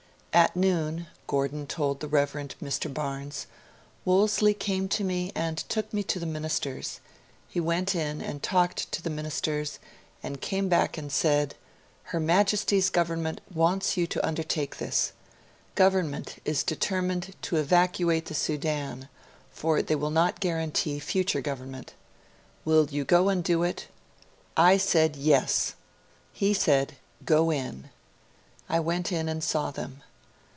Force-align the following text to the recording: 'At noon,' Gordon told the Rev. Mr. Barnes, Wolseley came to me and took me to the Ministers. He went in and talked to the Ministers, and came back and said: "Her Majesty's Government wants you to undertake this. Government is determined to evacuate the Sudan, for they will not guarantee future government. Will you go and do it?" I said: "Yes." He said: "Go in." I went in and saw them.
'At 0.33 0.55
noon,' 0.55 1.07
Gordon 1.27 1.67
told 1.67 1.99
the 1.99 2.07
Rev. 2.07 2.31
Mr. 2.63 2.91
Barnes, 2.91 3.47
Wolseley 4.05 4.53
came 4.53 4.87
to 4.87 5.03
me 5.03 5.29
and 5.35 5.57
took 5.57 5.93
me 5.93 6.03
to 6.03 6.19
the 6.19 6.25
Ministers. 6.25 7.01
He 7.49 7.59
went 7.59 7.93
in 7.93 8.21
and 8.21 8.41
talked 8.41 8.89
to 8.93 9.01
the 9.01 9.09
Ministers, 9.09 9.77
and 10.23 10.39
came 10.39 10.69
back 10.69 10.97
and 10.97 11.11
said: 11.11 11.55
"Her 12.03 12.19
Majesty's 12.21 12.89
Government 12.89 13.41
wants 13.53 13.97
you 13.97 14.07
to 14.07 14.25
undertake 14.25 14.77
this. 14.77 15.11
Government 15.75 16.37
is 16.45 16.63
determined 16.63 17.35
to 17.41 17.57
evacuate 17.57 18.27
the 18.27 18.33
Sudan, 18.33 19.09
for 19.51 19.81
they 19.81 19.95
will 19.95 20.09
not 20.11 20.39
guarantee 20.39 20.97
future 21.01 21.41
government. 21.41 21.93
Will 22.63 22.87
you 22.89 23.03
go 23.03 23.27
and 23.27 23.43
do 23.43 23.63
it?" 23.63 23.89
I 24.55 24.77
said: 24.77 25.17
"Yes." 25.17 25.73
He 26.31 26.53
said: 26.53 26.95
"Go 27.25 27.51
in." 27.51 27.89
I 28.69 28.79
went 28.79 29.11
in 29.11 29.27
and 29.27 29.43
saw 29.43 29.71
them. 29.71 30.03